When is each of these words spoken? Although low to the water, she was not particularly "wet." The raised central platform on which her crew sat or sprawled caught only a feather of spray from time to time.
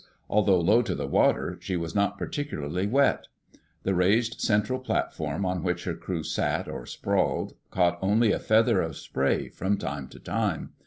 Although 0.31 0.59
low 0.61 0.81
to 0.81 0.95
the 0.95 1.05
water, 1.05 1.59
she 1.61 1.77
was 1.77 1.93
not 1.93 2.17
particularly 2.17 2.87
"wet." 2.87 3.27
The 3.83 3.93
raised 3.93 4.41
central 4.41 4.79
platform 4.79 5.45
on 5.45 5.61
which 5.61 5.83
her 5.83 5.93
crew 5.93 6.23
sat 6.23 6.67
or 6.67 6.87
sprawled 6.87 7.53
caught 7.69 7.99
only 8.01 8.31
a 8.31 8.39
feather 8.39 8.81
of 8.81 8.97
spray 8.97 9.47
from 9.49 9.77
time 9.77 10.07
to 10.07 10.19
time. 10.19 10.71